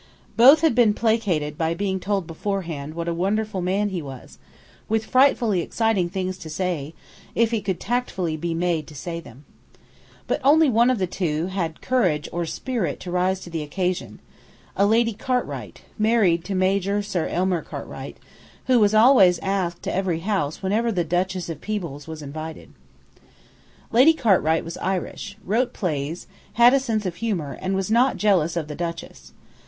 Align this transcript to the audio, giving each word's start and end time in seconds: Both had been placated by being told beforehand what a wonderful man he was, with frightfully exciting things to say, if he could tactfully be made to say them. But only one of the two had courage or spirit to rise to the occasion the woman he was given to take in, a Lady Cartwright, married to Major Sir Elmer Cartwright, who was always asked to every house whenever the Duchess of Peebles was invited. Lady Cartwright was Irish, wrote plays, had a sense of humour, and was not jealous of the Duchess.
Both 0.35 0.61
had 0.61 0.73
been 0.73 0.95
placated 0.95 1.59
by 1.59 1.75
being 1.75 1.99
told 1.99 2.25
beforehand 2.25 2.95
what 2.95 3.07
a 3.07 3.13
wonderful 3.13 3.61
man 3.61 3.89
he 3.89 4.01
was, 4.01 4.39
with 4.89 5.05
frightfully 5.05 5.61
exciting 5.61 6.09
things 6.09 6.39
to 6.39 6.49
say, 6.49 6.95
if 7.35 7.51
he 7.51 7.61
could 7.61 7.79
tactfully 7.79 8.35
be 8.35 8.55
made 8.55 8.87
to 8.87 8.95
say 8.95 9.19
them. 9.19 9.45
But 10.25 10.41
only 10.43 10.71
one 10.71 10.89
of 10.89 10.97
the 10.97 11.05
two 11.05 11.45
had 11.53 11.81
courage 11.81 12.27
or 12.31 12.47
spirit 12.47 12.99
to 13.01 13.11
rise 13.11 13.41
to 13.41 13.51
the 13.51 13.61
occasion 13.61 14.07
the 14.07 14.11
woman 14.11 14.25
he 14.25 14.25
was 14.25 14.33
given 14.47 14.47
to 14.57 14.65
take 14.65 14.73
in, 14.73 14.83
a 14.83 14.89
Lady 14.89 15.13
Cartwright, 15.69 15.81
married 15.99 16.45
to 16.45 16.55
Major 16.55 17.03
Sir 17.03 17.27
Elmer 17.27 17.61
Cartwright, 17.61 18.17
who 18.65 18.79
was 18.79 18.95
always 18.95 19.37
asked 19.37 19.83
to 19.83 19.93
every 19.95 20.21
house 20.21 20.63
whenever 20.63 20.91
the 20.91 21.03
Duchess 21.03 21.47
of 21.47 21.61
Peebles 21.61 22.07
was 22.07 22.23
invited. 22.23 22.71
Lady 23.91 24.13
Cartwright 24.13 24.65
was 24.65 24.77
Irish, 24.77 25.37
wrote 25.45 25.73
plays, 25.73 26.25
had 26.53 26.73
a 26.73 26.79
sense 26.79 27.05
of 27.05 27.17
humour, 27.17 27.55
and 27.61 27.75
was 27.75 27.91
not 27.91 28.17
jealous 28.17 28.57
of 28.57 28.67
the 28.67 28.73
Duchess. 28.73 29.33